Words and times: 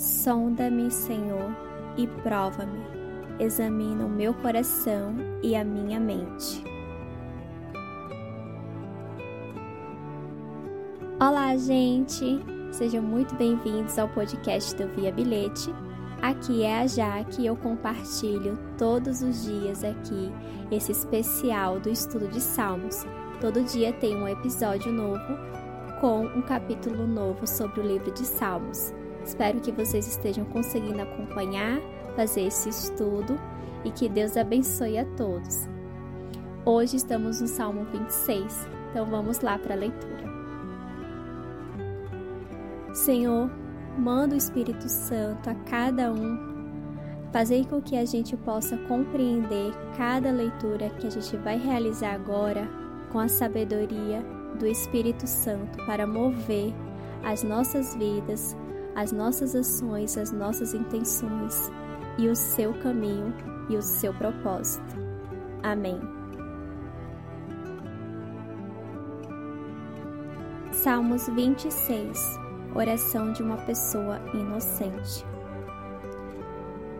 Sonda-me, 0.00 0.90
Senhor, 0.90 1.54
e 1.94 2.06
prova-me. 2.22 2.80
Examina 3.38 4.06
o 4.06 4.08
meu 4.08 4.32
coração 4.32 5.14
e 5.42 5.54
a 5.54 5.62
minha 5.62 6.00
mente. 6.00 6.64
Olá, 11.20 11.54
gente! 11.58 12.40
Sejam 12.72 13.02
muito 13.02 13.34
bem-vindos 13.34 13.98
ao 13.98 14.08
podcast 14.08 14.74
do 14.74 14.88
Via 14.94 15.12
Bilhete. 15.12 15.70
Aqui 16.22 16.62
é 16.62 16.78
a 16.78 16.86
Jaque 16.86 17.42
e 17.42 17.46
eu 17.46 17.56
compartilho 17.56 18.58
todos 18.78 19.20
os 19.20 19.44
dias 19.44 19.84
aqui 19.84 20.32
esse 20.70 20.92
especial 20.92 21.78
do 21.78 21.90
estudo 21.90 22.26
de 22.28 22.40
Salmos. 22.40 23.04
Todo 23.38 23.62
dia 23.64 23.92
tem 23.92 24.16
um 24.16 24.26
episódio 24.26 24.90
novo 24.90 25.36
com 26.00 26.24
um 26.24 26.40
capítulo 26.40 27.06
novo 27.06 27.46
sobre 27.46 27.80
o 27.80 27.86
livro 27.86 28.10
de 28.12 28.24
Salmos. 28.24 28.94
Espero 29.24 29.60
que 29.60 29.72
vocês 29.72 30.06
estejam 30.06 30.44
conseguindo 30.46 31.00
acompanhar, 31.00 31.80
fazer 32.16 32.42
esse 32.42 32.68
estudo 32.68 33.38
e 33.84 33.90
que 33.90 34.08
Deus 34.08 34.36
abençoe 34.36 34.98
a 34.98 35.04
todos. 35.16 35.68
Hoje 36.64 36.96
estamos 36.96 37.40
no 37.40 37.48
Salmo 37.48 37.84
26, 37.86 38.68
então 38.90 39.06
vamos 39.06 39.40
lá 39.40 39.58
para 39.58 39.74
a 39.74 39.78
leitura. 39.78 40.24
Senhor, 42.92 43.50
manda 43.96 44.34
o 44.34 44.38
Espírito 44.38 44.88
Santo 44.88 45.48
a 45.48 45.54
cada 45.54 46.12
um, 46.12 46.50
fazer 47.32 47.66
com 47.66 47.80
que 47.80 47.96
a 47.96 48.04
gente 48.04 48.36
possa 48.36 48.76
compreender 48.76 49.72
cada 49.96 50.30
leitura 50.30 50.90
que 50.90 51.06
a 51.06 51.10
gente 51.10 51.36
vai 51.38 51.58
realizar 51.58 52.14
agora 52.14 52.68
com 53.10 53.18
a 53.18 53.28
sabedoria 53.28 54.22
do 54.58 54.66
Espírito 54.66 55.26
Santo 55.26 55.84
para 55.86 56.06
mover 56.06 56.74
as 57.24 57.42
nossas 57.42 57.94
vidas 57.94 58.56
as 58.94 59.12
nossas 59.12 59.54
ações, 59.54 60.16
as 60.16 60.32
nossas 60.32 60.74
intenções 60.74 61.70
e 62.18 62.28
o 62.28 62.36
seu 62.36 62.72
caminho 62.74 63.34
e 63.68 63.76
o 63.76 63.82
seu 63.82 64.12
propósito. 64.14 64.96
Amém. 65.62 66.00
Salmos 70.72 71.28
26 71.28 72.38
Oração 72.74 73.32
de 73.32 73.42
uma 73.42 73.56
pessoa 73.56 74.20
inocente. 74.32 75.26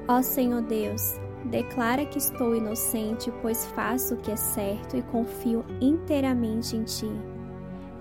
Ó 0.08 0.20
Senhor 0.20 0.62
Deus, 0.62 1.14
declara 1.44 2.04
que 2.04 2.19
estou 2.19 2.56
inocente, 2.56 3.32
pois 3.41 3.66
faço 3.66 4.14
o 4.14 4.16
que 4.16 4.32
é 4.32 4.36
certo 4.36 4.97
e 4.97 5.02
confio 5.02 5.64
inteiramente 5.80 6.77
em 6.77 6.82
Ti. 6.82 7.10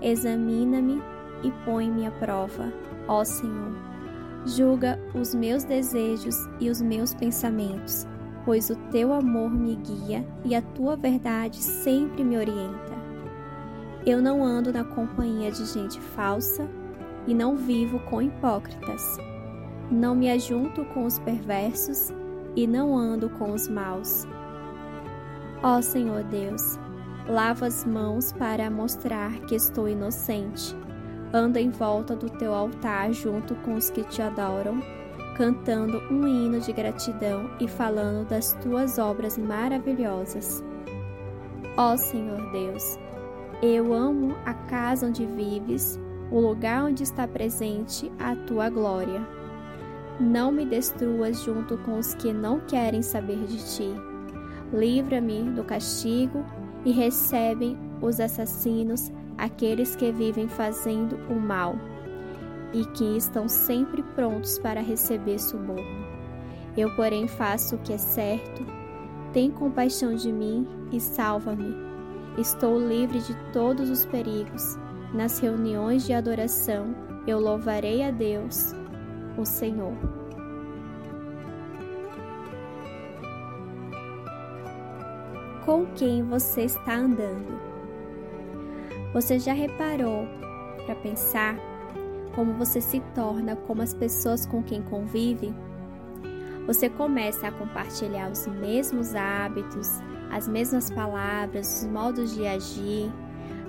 Examina-me 0.02 1.00
e 1.44 1.52
põe-me 1.64 2.06
à 2.06 2.10
prova, 2.10 2.72
ó 3.10 3.24
Senhor. 3.24 3.72
Julga 4.46 4.98
os 5.12 5.34
meus 5.34 5.64
desejos 5.64 6.48
e 6.60 6.70
os 6.70 6.80
meus 6.80 7.12
pensamentos, 7.12 8.06
pois 8.44 8.70
o 8.70 8.76
teu 8.90 9.12
amor 9.12 9.50
me 9.50 9.74
guia 9.74 10.24
e 10.44 10.54
a 10.54 10.62
tua 10.62 10.96
verdade 10.96 11.56
sempre 11.56 12.24
me 12.24 12.38
orienta. 12.38 13.00
Eu 14.06 14.22
não 14.22 14.42
ando 14.42 14.72
na 14.72 14.84
companhia 14.84 15.50
de 15.50 15.66
gente 15.66 16.00
falsa 16.00 16.66
e 17.26 17.34
não 17.34 17.56
vivo 17.56 17.98
com 18.08 18.22
hipócritas. 18.22 19.02
Não 19.90 20.14
me 20.14 20.30
ajunto 20.30 20.84
com 20.86 21.04
os 21.04 21.18
perversos 21.18 22.10
e 22.54 22.66
não 22.66 22.96
ando 22.96 23.28
com 23.28 23.52
os 23.52 23.68
maus. 23.68 24.26
Ó 25.62 25.82
Senhor 25.82 26.22
Deus, 26.24 26.78
lava 27.28 27.66
as 27.66 27.84
mãos 27.84 28.32
para 28.32 28.70
mostrar 28.70 29.32
que 29.40 29.56
estou 29.56 29.88
inocente 29.88 30.74
anda 31.32 31.60
em 31.60 31.70
volta 31.70 32.16
do 32.16 32.28
teu 32.28 32.54
altar 32.54 33.12
junto 33.12 33.54
com 33.56 33.74
os 33.74 33.90
que 33.90 34.02
te 34.04 34.20
adoram, 34.20 34.80
cantando 35.36 35.98
um 36.10 36.26
hino 36.26 36.60
de 36.60 36.72
gratidão 36.72 37.50
e 37.60 37.68
falando 37.68 38.28
das 38.28 38.54
tuas 38.62 38.98
obras 38.98 39.38
maravilhosas. 39.38 40.62
Ó 41.76 41.96
Senhor 41.96 42.50
Deus, 42.52 42.98
eu 43.62 43.92
amo 43.92 44.34
a 44.44 44.54
casa 44.54 45.06
onde 45.06 45.24
vives, 45.24 45.98
o 46.30 46.40
lugar 46.40 46.84
onde 46.84 47.02
está 47.02 47.26
presente 47.26 48.10
a 48.18 48.34
tua 48.34 48.68
glória. 48.68 49.26
Não 50.18 50.52
me 50.52 50.66
destruas 50.66 51.42
junto 51.42 51.78
com 51.78 51.98
os 51.98 52.14
que 52.14 52.32
não 52.32 52.60
querem 52.60 53.02
saber 53.02 53.44
de 53.46 53.56
ti. 53.76 53.94
Livra-me 54.72 55.42
do 55.50 55.64
castigo 55.64 56.44
e 56.84 56.92
recebem 56.92 57.78
os 58.00 58.20
assassinos 58.20 59.10
aqueles 59.40 59.96
que 59.96 60.12
vivem 60.12 60.46
fazendo 60.46 61.16
o 61.30 61.40
mal 61.40 61.74
e 62.74 62.84
que 62.84 63.16
estão 63.16 63.48
sempre 63.48 64.02
prontos 64.02 64.58
para 64.58 64.82
receber 64.82 65.38
suborno. 65.38 66.06
Eu, 66.76 66.94
porém, 66.94 67.26
faço 67.26 67.76
o 67.76 67.78
que 67.78 67.94
é 67.94 67.98
certo. 67.98 68.64
Tem 69.32 69.50
compaixão 69.50 70.14
de 70.14 70.30
mim 70.30 70.68
e 70.92 71.00
salva-me. 71.00 71.74
Estou 72.38 72.78
livre 72.78 73.18
de 73.20 73.34
todos 73.52 73.88
os 73.88 74.04
perigos. 74.06 74.78
Nas 75.14 75.40
reuniões 75.40 76.04
de 76.04 76.12
adoração, 76.12 76.94
eu 77.26 77.40
louvarei 77.40 78.04
a 78.04 78.10
Deus, 78.10 78.72
o 79.36 79.44
Senhor. 79.44 79.96
Com 85.64 85.86
quem 85.96 86.22
você 86.22 86.62
está 86.62 86.96
andando? 86.96 87.69
Você 89.12 89.40
já 89.40 89.52
reparou 89.52 90.28
para 90.86 90.94
pensar 90.94 91.56
como 92.34 92.54
você 92.54 92.80
se 92.80 93.00
torna 93.12 93.56
como 93.56 93.82
as 93.82 93.92
pessoas 93.92 94.46
com 94.46 94.62
quem 94.62 94.82
convive? 94.82 95.52
Você 96.66 96.88
começa 96.88 97.48
a 97.48 97.52
compartilhar 97.52 98.30
os 98.30 98.46
mesmos 98.46 99.16
hábitos, 99.16 99.88
as 100.30 100.46
mesmas 100.46 100.92
palavras, 100.92 101.82
os 101.82 101.88
modos 101.88 102.32
de 102.36 102.46
agir. 102.46 103.10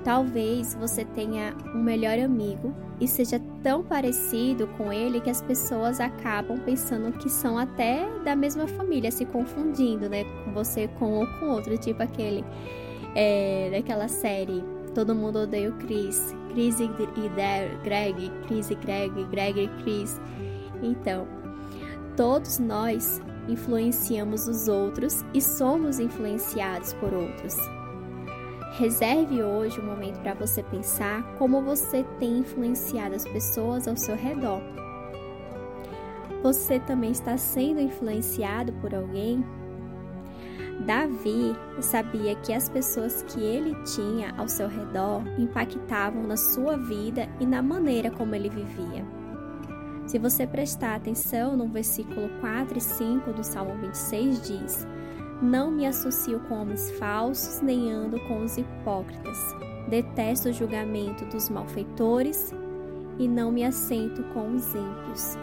Talvez 0.04 0.76
você 0.76 1.04
tenha 1.06 1.56
um 1.74 1.82
melhor 1.82 2.20
amigo 2.20 2.72
e 3.00 3.08
seja 3.08 3.42
tão 3.64 3.84
parecido 3.84 4.68
com 4.78 4.94
ele 4.94 5.22
que 5.22 5.30
as 5.30 5.42
pessoas 5.42 6.00
acabam 6.00 6.60
pensando 6.60 7.18
que 7.18 7.30
são 7.30 7.58
até 7.58 8.08
da 8.24 8.36
mesma 8.36 8.68
família, 8.68 9.10
se 9.10 9.26
confundindo, 9.26 10.08
né? 10.08 10.24
Com 10.44 10.54
você 10.54 10.88
com 11.00 11.20
ou 11.20 11.28
com 11.40 11.48
outro, 11.48 11.76
tipo 11.80 12.04
aquele 12.04 12.46
é, 13.16 13.70
daquela 13.72 14.08
série 14.08 14.64
Todo 14.94 15.16
mundo 15.16 15.40
odeia 15.40 15.70
o 15.70 15.74
Chris. 15.74 16.36
Chris 16.50 16.80
e 16.80 16.88
Greg, 17.84 18.32
Chris 18.48 18.70
e 18.70 18.76
Greg, 18.76 19.24
Greg 19.26 19.64
e 19.64 19.68
Chris. 19.84 20.20
Então, 20.84 21.28
todos 22.18 22.60
nós 22.60 23.22
influenciamos 23.48 24.48
os 24.48 24.68
outros 24.68 25.24
e 25.34 25.42
somos 25.42 26.00
influenciados 26.00 26.94
por 26.94 27.14
outros. 27.14 27.56
Reserve 28.78 29.44
hoje 29.44 29.80
um 29.80 29.86
momento 29.86 30.20
para 30.22 30.34
você 30.34 30.64
pensar 30.64 31.24
como 31.38 31.62
você 31.62 32.04
tem 32.20 32.40
influenciado 32.40 33.16
as 33.16 33.26
pessoas 33.26 33.88
ao 33.88 33.98
seu 33.98 34.16
redor. 34.16 34.62
Você 36.42 36.80
também 36.80 37.12
está 37.12 37.38
sendo 37.38 37.80
influenciado 37.80 38.74
por 38.74 38.96
alguém? 38.96 39.46
Davi 40.86 41.56
sabia 41.80 42.36
que 42.36 42.52
as 42.52 42.68
pessoas 42.68 43.24
que 43.24 43.40
ele 43.40 43.76
tinha 43.84 44.34
ao 44.38 44.48
seu 44.48 44.68
redor 44.68 45.22
impactavam 45.38 46.24
na 46.24 46.36
sua 46.36 46.76
vida 46.76 47.30
e 47.40 47.46
na 47.46 47.62
maneira 47.62 48.10
como 48.10 48.34
ele 48.34 48.50
vivia. 48.50 49.06
Se 50.08 50.18
você 50.18 50.48
prestar 50.48 50.96
atenção 50.96 51.56
no 51.56 51.68
versículo 51.68 52.28
4 52.40 52.78
e 52.78 52.82
5 52.82 53.32
do 53.32 53.44
Salmo 53.44 53.78
26 53.78 54.42
diz: 54.42 54.88
Não 55.42 55.70
me 55.70 55.86
associo 55.86 56.40
com 56.42 56.62
homens 56.62 56.90
falsos, 56.98 57.62
nem 57.62 57.92
ando 57.92 58.20
com 58.28 58.44
os 58.44 58.58
hipócritas. 58.58 59.38
Detesto 59.88 60.50
o 60.50 60.54
julgamento 60.54 61.26
dos 61.26 61.50
malfeitores 61.50 62.52
e 63.20 63.28
não 63.28 63.52
me 63.52 63.64
assento 63.64 64.24
com 64.34 64.56
os 64.56 64.74
ímpios. 64.74 65.38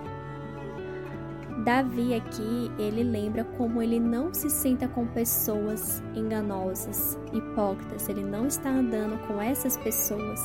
Davi 1.65 2.15
aqui, 2.15 2.71
ele 2.79 3.03
lembra 3.03 3.43
como 3.43 3.83
ele 3.83 3.99
não 3.99 4.33
se 4.33 4.49
senta 4.49 4.87
com 4.87 5.07
pessoas 5.07 6.03
enganosas, 6.15 7.19
hipócritas, 7.33 8.09
ele 8.09 8.23
não 8.23 8.47
está 8.47 8.71
andando 8.71 9.19
com 9.27 9.41
essas 9.43 9.77
pessoas. 9.77 10.41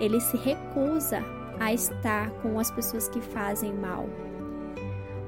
Ele 0.00 0.18
se 0.20 0.36
recusa 0.38 1.22
a 1.60 1.72
estar 1.72 2.30
com 2.40 2.58
as 2.58 2.70
pessoas 2.70 3.08
que 3.08 3.20
fazem 3.20 3.74
mal. 3.74 4.08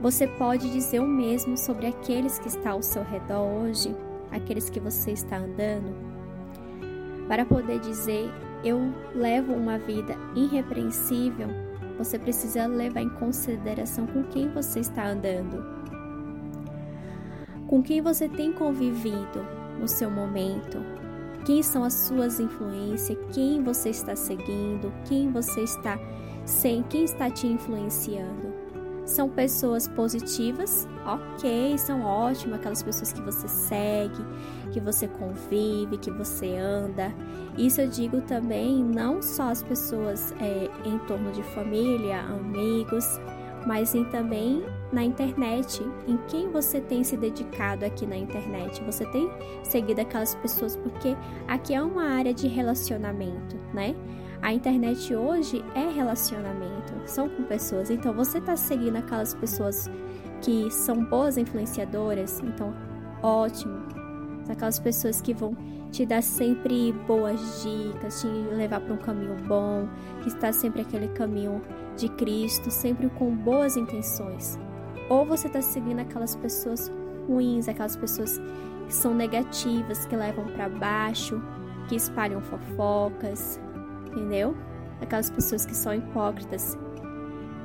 Você 0.00 0.26
pode 0.26 0.72
dizer 0.72 1.00
o 1.00 1.06
mesmo 1.06 1.56
sobre 1.56 1.86
aqueles 1.86 2.38
que 2.38 2.48
estão 2.48 2.72
ao 2.72 2.82
seu 2.82 3.02
redor 3.02 3.42
hoje, 3.42 3.94
aqueles 4.30 4.70
que 4.70 4.80
você 4.80 5.10
está 5.10 5.36
andando, 5.36 5.94
para 7.28 7.44
poder 7.44 7.78
dizer: 7.80 8.30
Eu 8.64 8.80
levo 9.14 9.52
uma 9.52 9.78
vida 9.78 10.16
irrepreensível 10.34 11.69
você 12.02 12.18
precisa 12.18 12.66
levar 12.66 13.02
em 13.02 13.10
consideração 13.10 14.06
com 14.06 14.22
quem 14.24 14.48
você 14.48 14.80
está 14.80 15.06
andando, 15.06 15.62
com 17.66 17.82
quem 17.82 18.00
você 18.00 18.26
tem 18.26 18.52
convivido 18.52 19.46
no 19.78 19.86
seu 19.86 20.10
momento, 20.10 20.78
quem 21.44 21.62
são 21.62 21.84
as 21.84 21.92
suas 21.92 22.40
influências, 22.40 23.18
quem 23.34 23.62
você 23.62 23.90
está 23.90 24.16
seguindo, 24.16 24.90
quem 25.04 25.30
você 25.30 25.60
está 25.60 25.98
sem, 26.46 26.82
quem 26.84 27.04
está 27.04 27.30
te 27.30 27.46
influenciando. 27.46 28.69
São 29.10 29.28
pessoas 29.28 29.88
positivas, 29.88 30.86
ok, 31.04 31.76
são 31.76 32.02
ótimas, 32.02 32.60
aquelas 32.60 32.80
pessoas 32.80 33.12
que 33.12 33.20
você 33.20 33.48
segue, 33.48 34.24
que 34.70 34.78
você 34.78 35.08
convive, 35.08 35.98
que 35.98 36.12
você 36.12 36.56
anda. 36.56 37.12
Isso 37.58 37.80
eu 37.80 37.88
digo 37.88 38.20
também 38.20 38.84
não 38.84 39.20
só 39.20 39.50
as 39.50 39.64
pessoas 39.64 40.32
é, 40.40 40.70
em 40.88 40.96
torno 41.08 41.32
de 41.32 41.42
família, 41.42 42.20
amigos, 42.20 43.04
mas 43.66 43.96
em, 43.96 44.04
também 44.04 44.64
na 44.92 45.02
internet, 45.02 45.82
em 46.06 46.16
quem 46.28 46.48
você 46.48 46.80
tem 46.80 47.02
se 47.02 47.16
dedicado 47.16 47.84
aqui 47.84 48.06
na 48.06 48.16
internet. 48.16 48.80
Você 48.84 49.04
tem 49.06 49.28
seguido 49.64 50.00
aquelas 50.02 50.36
pessoas, 50.36 50.76
porque 50.76 51.16
aqui 51.48 51.74
é 51.74 51.82
uma 51.82 52.04
área 52.04 52.32
de 52.32 52.46
relacionamento, 52.46 53.56
né? 53.74 53.92
A 54.42 54.54
internet 54.54 55.14
hoje 55.14 55.62
é 55.74 55.90
relacionamento, 55.90 56.94
são 57.04 57.28
com 57.28 57.42
pessoas. 57.42 57.90
Então 57.90 58.14
você 58.14 58.38
está 58.38 58.56
seguindo 58.56 58.96
aquelas 58.96 59.34
pessoas 59.34 59.90
que 60.40 60.70
são 60.70 61.04
boas 61.04 61.36
influenciadoras, 61.36 62.40
então 62.40 62.74
ótimo. 63.22 63.76
Aquelas 64.48 64.78
pessoas 64.78 65.20
que 65.20 65.34
vão 65.34 65.54
te 65.92 66.06
dar 66.06 66.22
sempre 66.22 66.92
boas 67.06 67.62
dicas, 67.62 68.22
te 68.22 68.26
levar 68.26 68.80
para 68.80 68.94
um 68.94 68.96
caminho 68.96 69.36
bom, 69.46 69.86
que 70.22 70.28
está 70.28 70.52
sempre 70.52 70.80
aquele 70.80 71.08
caminho 71.08 71.60
de 71.96 72.08
Cristo, 72.08 72.70
sempre 72.70 73.10
com 73.10 73.36
boas 73.36 73.76
intenções. 73.76 74.58
Ou 75.10 75.26
você 75.26 75.48
está 75.48 75.60
seguindo 75.60 76.00
aquelas 76.00 76.34
pessoas 76.34 76.90
ruins, 77.28 77.68
aquelas 77.68 77.94
pessoas 77.94 78.40
que 78.86 78.94
são 78.94 79.14
negativas, 79.14 80.06
que 80.06 80.16
levam 80.16 80.46
para 80.46 80.68
baixo, 80.68 81.40
que 81.88 81.94
espalham 81.94 82.40
fofocas, 82.40 83.60
entendeu? 84.10 84.56
Aquelas 85.00 85.30
pessoas 85.30 85.64
que 85.64 85.74
são 85.74 85.94
hipócritas. 85.94 86.78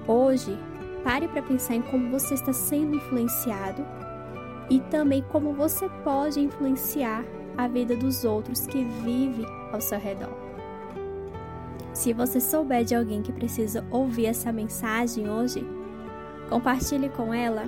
Hoje, 0.08 0.58
pare 1.04 1.28
para 1.28 1.42
pensar 1.42 1.76
em 1.76 1.82
como 1.82 2.10
você 2.10 2.34
está 2.34 2.54
sendo 2.54 2.96
influenciado 2.96 3.86
e 4.70 4.80
também 4.80 5.24
como 5.32 5.54
você 5.54 5.90
pode 6.04 6.40
influenciar 6.40 7.24
a 7.58 7.68
vida 7.68 7.96
dos 7.96 8.24
outros 8.24 8.66
que 8.68 8.84
vive 8.84 9.46
ao 9.72 9.82
seu 9.82 10.00
redor. 10.00 10.34
Se 11.94 12.12
você 12.12 12.42
souber 12.42 12.84
de 12.84 12.94
alguém 12.94 13.22
que 13.22 13.32
precisa 13.32 13.86
ouvir 13.90 14.26
essa 14.26 14.52
mensagem 14.52 15.30
hoje, 15.30 15.66
compartilhe 16.50 17.10
com 17.10 17.34
ela. 17.34 17.64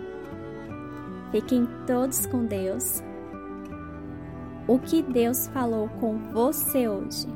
Fiquem 1.32 1.68
todos 1.86 2.26
com 2.26 2.46
Deus. 2.46 3.02
O 4.68 4.78
que 4.80 5.02
Deus 5.02 5.48
falou 5.48 5.88
com 6.02 6.18
você 6.34 6.90
hoje? 6.90 7.28